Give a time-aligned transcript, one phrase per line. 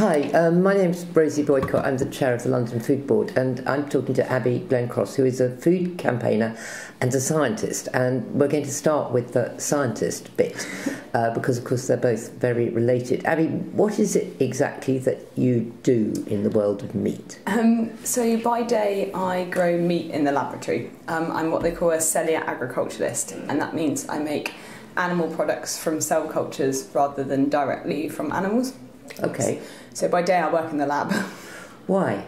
[0.00, 1.84] Hi, um, my name's Rosie Boycott.
[1.84, 5.26] I'm the chair of the London Food Board, and I'm talking to Abi Glencross, who
[5.26, 6.56] is a food campaigner
[7.02, 7.86] and a scientist.
[7.92, 10.66] And we're going to start with the scientist bit,
[11.12, 13.26] uh, because of course they're both very related.
[13.26, 17.38] Abi, what is it exactly that you do in the world of meat?
[17.46, 20.90] Um, so by day, I grow meat in the laboratory.
[21.08, 24.54] Um, I'm what they call a cellular agriculturalist, and that means I make
[24.96, 28.72] animal products from cell cultures rather than directly from animals.
[29.18, 29.60] Okay.
[29.94, 31.12] So by day, I work in the lab.
[31.86, 32.24] Why?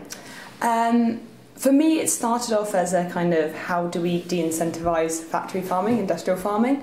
[0.60, 1.20] Um,
[1.56, 5.62] for me, it started off as a kind of how do we de incentivize factory
[5.62, 6.82] farming, industrial farming.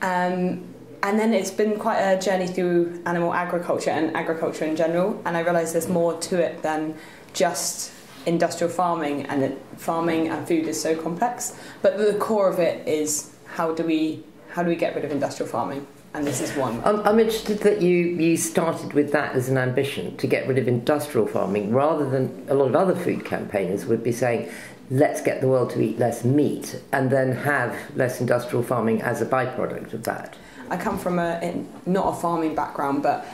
[0.00, 0.64] Um,
[1.02, 5.20] and then it's been quite a journey through animal agriculture and agriculture in general.
[5.26, 6.96] And I realised there's more to it than
[7.34, 7.92] just
[8.26, 11.54] industrial farming, and that farming and food is so complex.
[11.82, 15.10] But the core of it is how do we how do we get rid of
[15.10, 15.86] industrial farming?
[16.14, 16.80] And this is one.
[16.84, 20.58] I'm, I'm, interested that you, you started with that as an ambition to get rid
[20.58, 24.48] of industrial farming rather than a lot of other food campaigners would be saying,
[24.90, 29.20] let's get the world to eat less meat and then have less industrial farming as
[29.22, 30.36] a byproduct of that.
[30.70, 33.26] I come from a not a farming background, but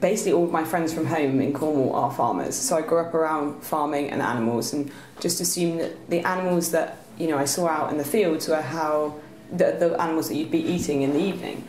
[0.00, 2.56] basically all of my friends from home in Cornwall are farmers.
[2.56, 6.98] So I grew up around farming and animals, and just assumed that the animals that
[7.16, 9.18] you know I saw out in the fields were how
[9.50, 11.64] the, the animals that you'd be eating in the evening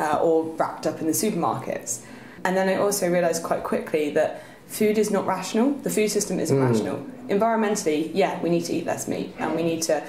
[0.00, 2.00] uh, or wrapped up in the supermarkets.
[2.44, 5.72] And then I also realised quite quickly that food is not rational.
[5.72, 6.68] The food system isn't mm.
[6.68, 7.06] rational.
[7.28, 10.02] Environmentally, yeah, we need to eat less meat and we need to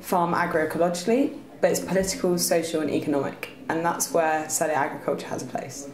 [0.00, 3.50] farm agroecologically, but it's political, social, and economic.
[3.70, 5.88] And that's where cellular agriculture has a place.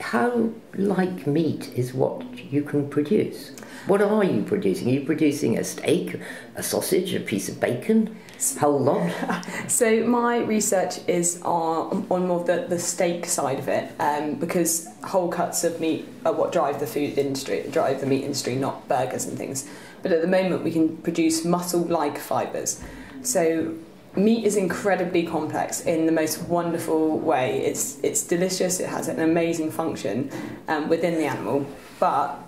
[0.00, 3.52] How like meat is what you can produce?
[3.86, 4.88] What are you producing?
[4.88, 6.20] Are you producing a steak,
[6.54, 8.16] a sausage, a piece of bacon?
[8.58, 9.44] Whole lot?
[9.68, 14.88] so my research is on, on more the, the steak side of it um, because
[15.04, 18.88] whole cuts of meat are what drive the food industry, drive the meat industry, not
[18.88, 19.68] burgers and things.
[20.02, 22.82] But at the moment we can produce muscle-like fibres.
[23.22, 23.74] So
[24.16, 27.60] meat is incredibly complex in the most wonderful way.
[27.60, 30.30] It's, it's delicious, it has an amazing function
[30.66, 31.66] um, within the animal,
[31.98, 32.38] but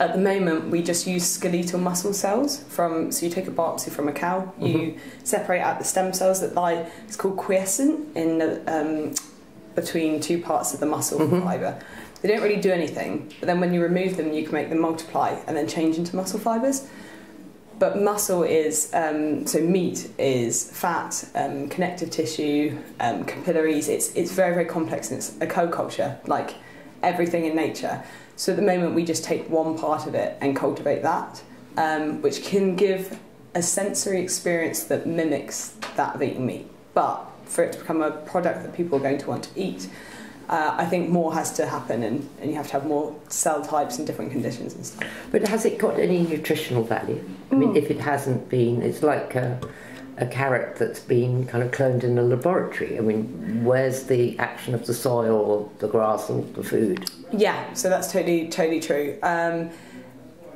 [0.00, 3.90] at the moment we just use skeletal muscle cells from so you take a biopsy
[3.90, 5.24] from a cow you mm-hmm.
[5.24, 9.14] separate out the stem cells that lie it's called quiescent in the, um,
[9.74, 11.42] between two parts of the muscle mm-hmm.
[11.42, 11.80] fiber
[12.20, 14.80] they don't really do anything but then when you remove them you can make them
[14.80, 16.86] multiply and then change into muscle fibers
[17.78, 24.32] but muscle is um, so meat is fat um, connective tissue um, capillaries it's, it's
[24.32, 26.56] very very complex and it's a co-culture like
[27.02, 28.02] everything in nature
[28.38, 31.42] so at the moment, we just take one part of it and cultivate that,
[31.76, 33.18] um, which can give
[33.56, 36.70] a sensory experience that mimics that of eating meat.
[36.94, 39.88] But for it to become a product that people are going to want to eat,
[40.48, 43.60] uh, I think more has to happen and, and you have to have more cell
[43.60, 45.10] types and different conditions and stuff.
[45.32, 47.28] But has it got any nutritional value?
[47.50, 47.76] I mean, mm.
[47.76, 49.34] if it hasn't been, it's like.
[49.34, 49.56] Uh,
[50.18, 52.98] a carrot that's been kind of cloned in a laboratory.
[52.98, 57.10] I mean, where's the action of the soil or the grass or the food?
[57.32, 59.18] Yeah, so that's totally totally true.
[59.22, 59.70] Um,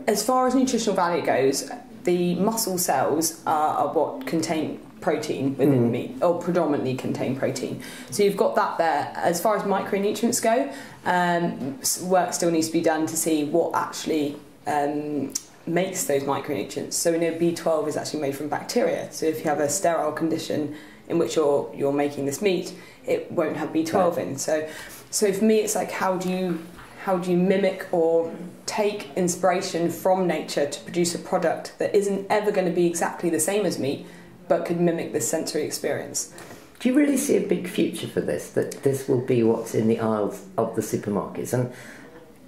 [0.07, 1.71] as far as nutritional value goes,
[2.05, 5.91] the muscle cells are, are what contain protein within mm.
[5.91, 7.83] meat, or predominantly contain protein.
[8.11, 9.13] So you've got that there.
[9.17, 10.73] As far as micronutrients go,
[11.05, 11.79] um,
[12.09, 14.37] work still needs to be done to see what actually
[14.67, 15.33] um,
[15.67, 16.95] makes those micronutrients.
[16.95, 19.11] So we know B12 is actually made from bacteria.
[19.13, 20.75] So if you have a sterile condition
[21.09, 22.75] in which you're you're making this meat,
[23.07, 24.27] it won't have B12 right.
[24.27, 24.39] in.
[24.39, 24.69] So
[25.11, 26.59] so for me it's like how do you
[27.05, 28.33] how do you mimic or
[28.67, 33.29] take inspiration from nature to produce a product that isn't ever going to be exactly
[33.29, 34.07] the same as meat
[34.49, 36.33] but could mimic this sensory experience?
[36.79, 38.51] Do you really see a big future for this?
[38.51, 41.73] That this will be what's in the aisles of the supermarkets, and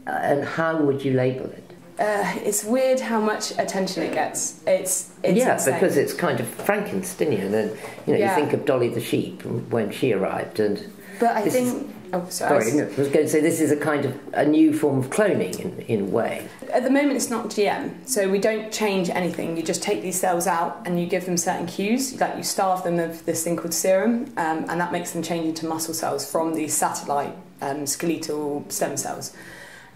[0.06, 1.73] and how would you label it?
[1.99, 4.60] Uh, it's weird how much attention it gets.
[4.66, 5.75] It's, it's yeah, insane.
[5.75, 7.71] because it's kind of Frankensteinian, and
[8.06, 8.37] you know yeah.
[8.37, 11.91] you think of Dolly the sheep when she arrived, and but I think.
[12.12, 12.62] Oh, sorry.
[12.62, 12.83] sorry.
[12.83, 15.59] I was going to say this is a kind of a new form of cloning
[15.59, 16.47] in, in a way.
[16.72, 19.57] At the moment, it's not GM, so we don't change anything.
[19.57, 22.21] You just take these cells out and you give them certain cues.
[22.21, 25.47] Like you starve them of this thing called serum, um, and that makes them change
[25.47, 29.34] into muscle cells from these satellite um, skeletal stem cells.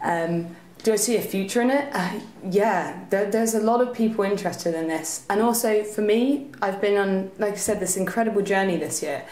[0.03, 1.91] Um, do I see a future in it?
[1.93, 5.27] Uh, yeah, there, there's a lot of people interested in this.
[5.29, 9.25] And also for me, I've been on, like I said, this incredible journey this year.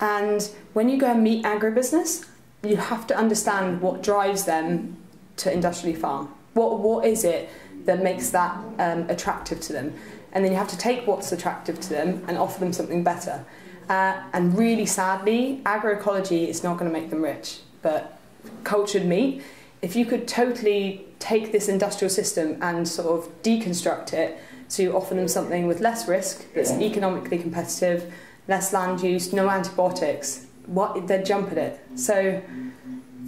[0.00, 0.42] And
[0.72, 2.26] when you go and meet agribusiness,
[2.62, 4.96] you have to understand what drives them
[5.38, 6.32] to industrially farm.
[6.54, 7.48] What, what is it
[7.86, 9.94] that makes that um, attractive to them?
[10.32, 13.44] And then you have to take what's attractive to them and offer them something better.
[13.88, 18.18] Uh, and really sadly, agroecology is not going to make them rich, but
[18.64, 19.42] cultured meat
[19.82, 24.38] if you could totally take this industrial system and sort of deconstruct it
[24.70, 28.12] to offer them something with less risk, that's economically competitive,
[28.48, 31.80] less land use, no antibiotics, what they'd jump at it.
[31.96, 32.40] So,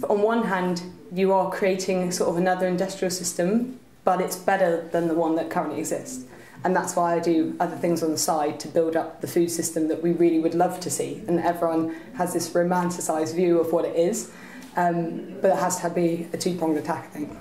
[0.09, 0.81] on one hand,
[1.13, 5.49] you are creating sort of another industrial system, but it's better than the one that
[5.49, 6.25] currently exists.
[6.63, 9.51] And that's why I do other things on the side to build up the food
[9.51, 11.21] system that we really would love to see.
[11.27, 14.31] And everyone has this romanticised view of what it is.
[14.75, 17.37] Um, but it has to be a two pronged attack, I think.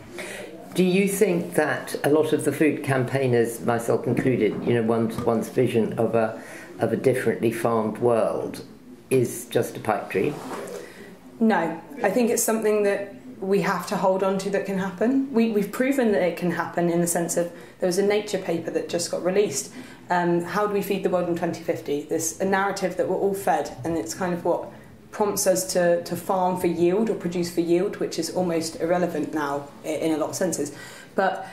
[0.74, 5.16] Do you think that a lot of the food campaigners, myself included, you know, one's,
[5.20, 6.42] one's vision of a,
[6.80, 8.64] of a differently farmed world
[9.10, 10.34] is just a pipe dream?
[11.38, 15.32] No, I think it's something that we have to hold on to that can happen.
[15.32, 18.38] We, we've proven that it can happen in the sense of there was a Nature
[18.38, 19.72] paper that just got released.
[20.10, 22.04] Um, how do we feed the world in 2050?
[22.04, 24.70] This a narrative that we're all fed, and it's kind of what
[25.14, 29.32] prompts us to, to farm for yield or produce for yield, which is almost irrelevant
[29.32, 30.76] now in a lot of senses.
[31.14, 31.46] But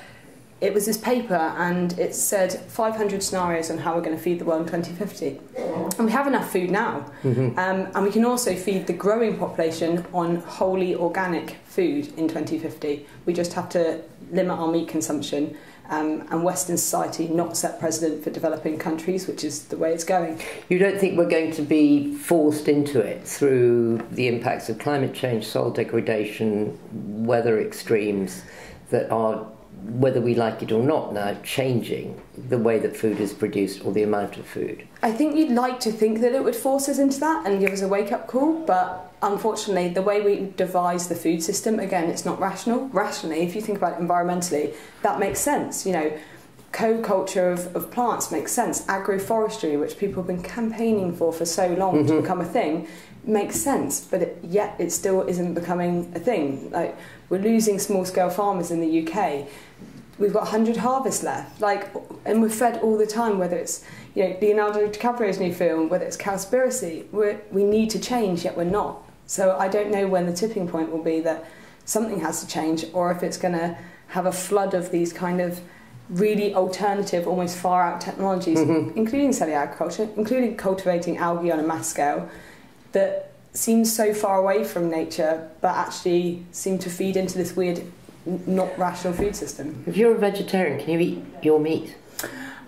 [0.61, 4.39] it was this paper and it said 500 scenarios on how we're going to feed
[4.39, 5.39] the world in 2050.
[5.57, 7.05] And we have enough food now.
[7.23, 7.57] Mm-hmm.
[7.57, 13.05] Um, and we can also feed the growing population on wholly organic food in 2050.
[13.25, 15.57] We just have to limit our meat consumption
[15.89, 20.05] um, and Western society not set precedent for developing countries, which is the way it's
[20.05, 20.39] going.
[20.69, 25.13] You don't think we're going to be forced into it through the impacts of climate
[25.13, 26.79] change, soil degradation,
[27.25, 28.43] weather extremes
[28.89, 29.45] that are
[29.83, 33.91] whether we like it or not now, changing the way that food is produced or
[33.91, 34.87] the amount of food.
[35.01, 37.71] I think you'd like to think that it would force us into that and give
[37.71, 42.09] us a wake up call, but unfortunately, the way we devise the food system, again,
[42.09, 42.87] it's not rational.
[42.89, 45.85] Rationally, if you think about it environmentally, that makes sense.
[45.85, 46.17] You know,
[46.71, 48.85] co-culture of, of plants makes sense.
[48.85, 52.07] Agroforestry, which people have been campaigning for for so long mm-hmm.
[52.07, 52.87] to become a thing,
[53.23, 54.01] makes sense.
[54.01, 56.71] But it, yet it still isn't becoming a thing.
[56.71, 56.97] Like
[57.31, 59.47] we're losing small-scale farmers in the UK
[60.21, 61.59] we've got 100 harvests left.
[61.59, 61.91] Like,
[62.23, 63.83] and we're fed all the time, whether it's
[64.15, 67.11] you know Leonardo DiCaprio's new film, whether it's Cowspiracy.
[67.11, 69.03] we we need to change, yet we're not.
[69.25, 71.45] So I don't know when the tipping point will be that
[71.85, 73.77] something has to change, or if it's going to
[74.07, 75.61] have a flood of these kind of
[76.09, 78.97] really alternative, almost far out technologies, mm-hmm.
[78.97, 82.29] including cellular agriculture, including cultivating algae on a mass scale,
[82.91, 87.83] that seems so far away from nature, but actually seem to feed into this weird
[88.25, 89.83] not rational food system.
[89.87, 91.95] If you're a vegetarian, can you eat your meat?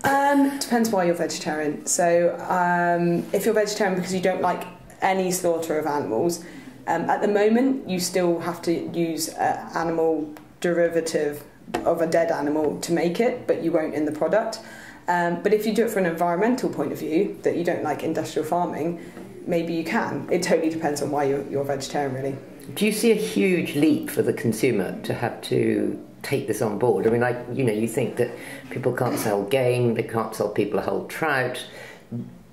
[0.02, 1.86] Um, depends why you're vegetarian.
[1.86, 4.64] So, um, if you're vegetarian because you don't like
[5.00, 6.44] any slaughter of animals,
[6.86, 11.42] um, at the moment you still have to use an animal derivative
[11.86, 14.60] of a dead animal to make it, but you won't in the product.
[15.08, 17.82] Um, but if you do it from an environmental point of view, that you don't
[17.82, 19.00] like industrial farming,
[19.46, 20.28] maybe you can.
[20.30, 22.36] It totally depends on why you're, you're vegetarian, really.
[22.74, 26.78] Do you see a huge leap for the consumer to have to take this on
[26.78, 27.06] board?
[27.06, 28.30] I mean, like you know, you think that
[28.70, 31.64] people can't sell game, they can't sell people a whole trout.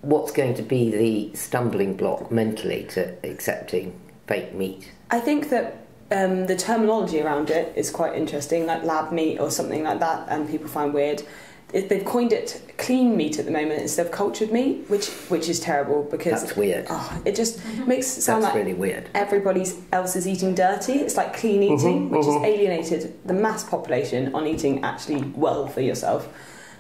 [0.02, 4.92] What's going to be the stumbling block mentally to accepting fake meat?
[5.12, 5.78] I think that
[6.12, 10.28] um, the terminology around it is quite interesting, like lab meat or something like that,
[10.30, 11.24] and people find weird
[11.72, 15.60] they've coined it clean meat at the moment instead of cultured meat, which which is
[15.60, 16.86] terrible because that's weird.
[16.90, 19.10] Oh, it just makes it sound that's like really weird.
[19.14, 20.94] Everybody else is eating dirty.
[20.94, 22.44] It's like clean mm-hmm, eating, mm-hmm, which mm-hmm.
[22.44, 26.28] has alienated the mass population on eating actually well for yourself.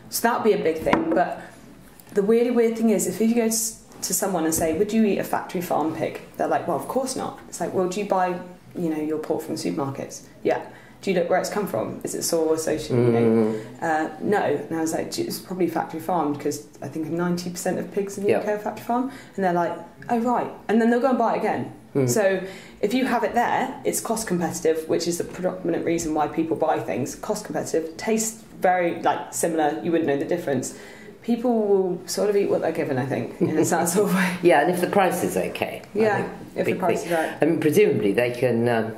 [0.10, 1.12] So that would be a big thing.
[1.14, 1.42] But
[2.14, 5.20] the really weird thing is, if you go to someone and say, "Would you eat
[5.20, 8.08] a factory farm pig?" They're like, "Well, of course not." It's like, "Well, do you
[8.08, 8.40] buy,
[8.76, 10.66] you know, your pork from supermarkets?" Yeah
[11.02, 12.00] do you look where it's come from?
[12.04, 12.96] Is it soil associated?
[12.96, 13.06] Mm.
[13.06, 13.62] You know?
[13.82, 14.44] Uh, no.
[14.44, 18.24] And I was like, it's probably factory farmed because I think 90% of pigs in
[18.24, 18.44] the yep.
[18.44, 19.12] UK are factory farmed.
[19.36, 19.78] And they're like,
[20.10, 20.52] oh, right.
[20.68, 21.74] And then they'll go and buy it again.
[21.96, 22.08] Mm.
[22.08, 22.44] So
[22.82, 26.56] if you have it there, it's cost competitive, which is the predominant reason why people
[26.56, 27.16] buy things.
[27.16, 29.82] Cost competitive, tastes very like similar.
[29.84, 30.78] You wouldn't know the difference.
[31.24, 34.38] People will sort of eat what they're given, I think, in a sense of way.
[34.42, 35.84] Yeah, and if the price is okay.
[35.94, 37.12] Yeah, if the price thing.
[37.12, 37.38] is right.
[37.42, 38.70] I mean, presumably they can.
[38.70, 38.96] Um,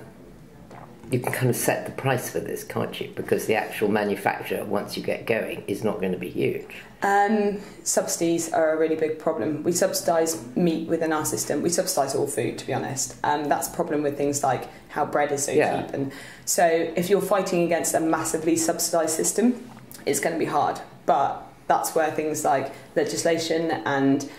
[1.12, 3.12] you can kind of set the price for this, can't you?
[3.16, 6.76] Because the actual manufacture, once you get going, is not going to be huge.
[7.02, 9.64] Um, subsidies are a really big problem.
[9.64, 11.62] We subsidise meat within our system.
[11.62, 13.16] We subsidise all food, to be honest.
[13.24, 15.84] Um, that's a problem with things like how bread is so yeah.
[15.84, 15.94] cheap.
[15.94, 16.12] And
[16.46, 19.70] so, if you're fighting against a massively subsidised system,
[20.06, 20.80] it's going to be hard.
[21.06, 24.30] But that's where things like legislation and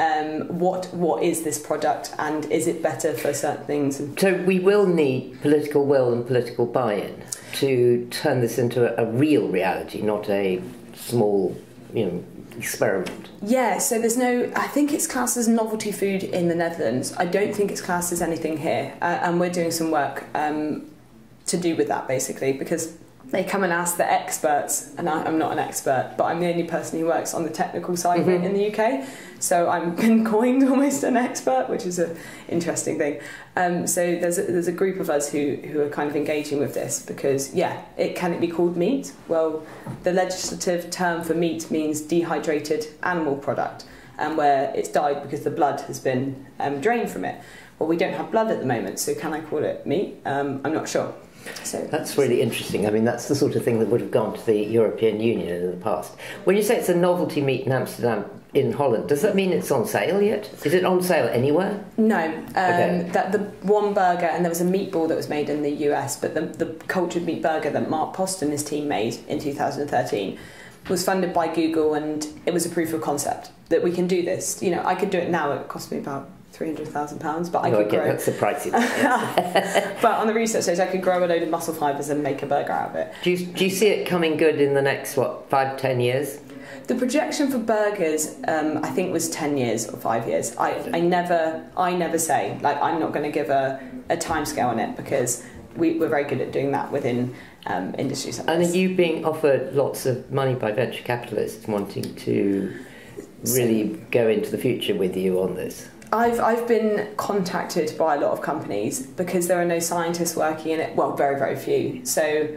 [0.00, 4.02] um, what what is this product and is it better for certain things?
[4.18, 7.22] So we will need political will and political buy-in
[7.54, 10.62] to turn this into a, a real reality, not a
[10.94, 11.56] small,
[11.92, 12.24] you know,
[12.56, 13.28] experiment.
[13.42, 14.50] Yeah, so there's no.
[14.56, 17.14] I think it's classed as novelty food in the Netherlands.
[17.18, 20.24] I don't think it's classed as anything here, uh, and we're doing some work.
[20.34, 20.86] Um,
[21.50, 22.96] to do with that basically because
[23.30, 26.48] they come and ask the experts, and I, am not an expert, but I'm the
[26.48, 28.44] only person who works on the technical side mm-hmm.
[28.44, 29.06] in the UK.
[29.38, 32.16] So I'm been coined almost an expert, which is an
[32.48, 33.20] interesting thing.
[33.56, 36.58] Um, so there's a, there's a group of us who, who are kind of engaging
[36.58, 39.12] with this because yeah, it can it be called meat?
[39.28, 39.64] Well,
[40.02, 43.84] the legislative term for meat means dehydrated animal product,
[44.18, 47.40] and where it's died because the blood has been um, drained from it.
[47.78, 50.20] Well, we don't have blood at the moment, so can I call it meat?
[50.26, 51.14] Um, I'm not sure.
[51.64, 52.86] So that's really interesting.
[52.86, 55.48] I mean, that's the sort of thing that would have gone to the European Union
[55.48, 56.14] in the past.
[56.44, 59.70] When you say it's a novelty meat in Amsterdam, in Holland, does that mean it's
[59.70, 60.50] on sale yet?
[60.64, 61.84] Is it on sale anywhere?
[61.96, 62.18] No.
[62.18, 63.08] Um, okay.
[63.12, 66.18] That the one burger, and there was a meatball that was made in the US,
[66.18, 70.38] but the, the cultured meat burger that Mark Post and his team made in 2013
[70.88, 74.22] was funded by Google, and it was a proof of concept that we can do
[74.22, 74.60] this.
[74.62, 75.52] You know, I could do it now.
[75.52, 76.28] It cost me about
[76.60, 78.04] three hundred thousand pounds, but I could okay, grow.
[78.04, 78.72] That's surprising.
[78.72, 82.42] but on the research stage, I could grow a load of muscle fibers and make
[82.42, 83.14] a burger out of it.
[83.22, 86.38] Do you, do you see it coming good in the next what five ten years?
[86.86, 90.54] The projection for burgers, um, I think, was ten years or five years.
[90.58, 94.44] I, I never, I never say like I'm not going to give a, a time
[94.44, 95.42] scale on it because
[95.76, 98.38] we, we're very good at doing that within um, industries.
[98.38, 102.84] Like and are you being offered lots of money by venture capitalists wanting to
[103.44, 105.88] really so, go into the future with you on this?
[106.12, 110.72] I've, I've been contacted by a lot of companies because there are no scientists working
[110.72, 110.96] in it.
[110.96, 112.04] Well, very, very few.
[112.04, 112.48] So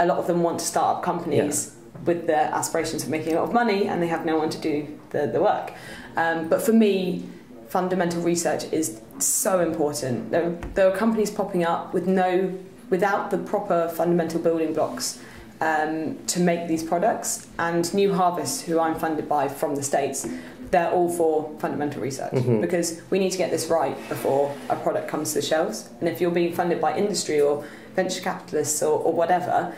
[0.00, 2.00] a lot of them want to start up companies yeah.
[2.00, 4.58] with their aspirations of making a lot of money and they have no one to
[4.58, 5.72] do the, the work.
[6.16, 7.28] Um, but for me,
[7.68, 10.30] fundamental research is so important.
[10.30, 12.58] There, there are companies popping up with no,
[12.90, 15.20] without the proper fundamental building blocks
[15.60, 17.46] um, to make these products.
[17.58, 20.26] And New Harvest, who I'm funded by from the States,
[20.70, 22.60] they're all for fundamental research mm-hmm.
[22.60, 25.88] because we need to get this right before a product comes to the shelves.
[26.00, 29.74] And if you're being funded by industry or venture capitalists or, or whatever,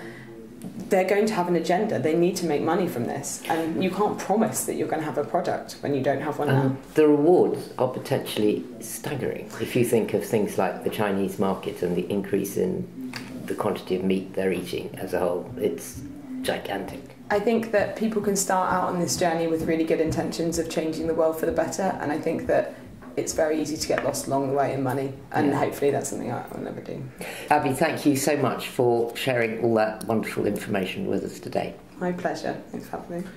[0.88, 1.98] they're going to have an agenda.
[1.98, 5.04] They need to make money from this, and you can't promise that you're going to
[5.04, 6.76] have a product when you don't have one and now.
[6.94, 11.96] The rewards are potentially staggering if you think of things like the Chinese market and
[11.96, 13.07] the increase in
[13.48, 15.50] the quantity of meat they're eating as a whole.
[15.58, 16.00] It's
[16.42, 17.16] gigantic.
[17.30, 20.70] I think that people can start out on this journey with really good intentions of
[20.70, 22.74] changing the world for the better, and I think that
[23.16, 25.58] it's very easy to get lost along the way in money, and yeah.
[25.58, 27.02] hopefully that's something I will never do.
[27.50, 31.74] Abi, thank you so much for sharing all that wonderful information with us today.
[31.98, 32.62] My pleasure.
[32.70, 33.28] Thanks for having me.